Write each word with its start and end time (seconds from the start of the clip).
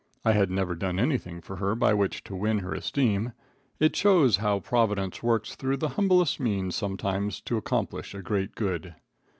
I 0.25 0.31
had 0.31 0.49
never 0.49 0.73
done 0.73 0.97
anything 0.97 1.41
for 1.41 1.57
her 1.57 1.75
by 1.75 1.93
which 1.93 2.23
to 2.23 2.35
win 2.35 2.57
her 2.57 2.73
esteem. 2.73 3.33
It 3.79 3.95
shows 3.95 4.37
how 4.37 4.59
Providence 4.59 5.21
works 5.21 5.53
through 5.53 5.77
the 5.77 5.89
humblest 5.89 6.39
means 6.39 6.75
sometimes 6.75 7.39
to 7.41 7.55
accomplish 7.57 8.15
a 8.15 8.23
great 8.23 8.55
good. 8.55 8.95